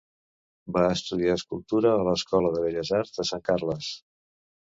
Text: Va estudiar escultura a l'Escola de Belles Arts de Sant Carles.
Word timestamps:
Va 0.77 0.85
estudiar 0.93 1.35
escultura 1.39 1.91
a 1.97 2.07
l'Escola 2.07 2.49
de 2.55 2.63
Belles 2.65 2.93
Arts 3.01 3.13
de 3.19 3.27
Sant 3.31 3.45
Carles. 3.51 3.91